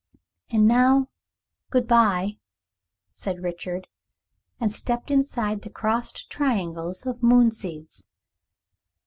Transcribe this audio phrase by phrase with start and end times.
[0.51, 1.09] "And now,
[1.69, 2.39] good bye,"
[3.13, 3.87] said Richard,
[4.59, 8.03] and stepped inside the crossed triangles of moon seeds.